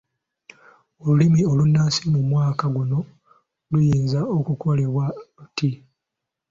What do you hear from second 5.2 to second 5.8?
luti